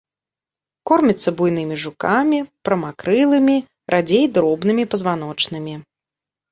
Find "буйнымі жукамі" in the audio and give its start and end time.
1.41-2.39